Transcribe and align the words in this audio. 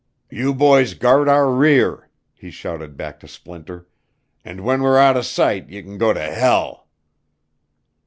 "You 0.31 0.55
boys 0.55 0.95
guard 0.95 1.29
our 1.29 1.51
rear," 1.51 2.09
he 2.33 2.49
shouted 2.49 2.97
back 2.97 3.19
to 3.19 3.27
Splinter, 3.27 3.87
"and 4.43 4.61
when 4.63 4.81
we're 4.81 4.97
outer 4.97 5.21
sight 5.21 5.69
ye 5.69 5.83
can 5.83 5.99
go 5.99 6.11
ter 6.11 6.33
hell." 6.33 6.87